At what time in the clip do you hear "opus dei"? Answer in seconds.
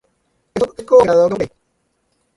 1.35-1.57